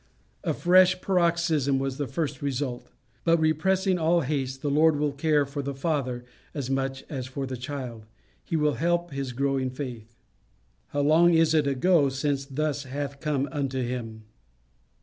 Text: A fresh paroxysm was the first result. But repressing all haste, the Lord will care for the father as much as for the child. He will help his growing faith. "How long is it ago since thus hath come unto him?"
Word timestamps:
A 0.43 0.55
fresh 0.55 0.99
paroxysm 0.99 1.77
was 1.77 1.99
the 1.99 2.07
first 2.07 2.41
result. 2.41 2.89
But 3.23 3.39
repressing 3.39 3.99
all 3.99 4.21
haste, 4.21 4.63
the 4.63 4.71
Lord 4.71 4.95
will 4.95 5.11
care 5.11 5.45
for 5.45 5.61
the 5.61 5.75
father 5.75 6.25
as 6.55 6.71
much 6.71 7.03
as 7.07 7.27
for 7.27 7.45
the 7.45 7.55
child. 7.55 8.07
He 8.43 8.55
will 8.55 8.73
help 8.81 9.11
his 9.11 9.31
growing 9.31 9.69
faith. 9.69 10.15
"How 10.87 11.01
long 11.01 11.35
is 11.35 11.53
it 11.53 11.67
ago 11.67 12.09
since 12.09 12.45
thus 12.45 12.85
hath 12.85 13.19
come 13.19 13.47
unto 13.51 13.83
him?" 13.83 14.23